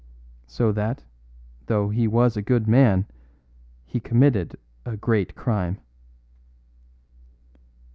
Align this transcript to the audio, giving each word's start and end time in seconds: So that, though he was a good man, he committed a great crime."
So 0.47 0.71
that, 0.71 1.03
though 1.67 1.89
he 1.89 2.07
was 2.07 2.35
a 2.35 2.41
good 2.41 2.67
man, 2.67 3.05
he 3.85 3.99
committed 3.99 4.55
a 4.83 4.97
great 4.97 5.35
crime." 5.35 5.77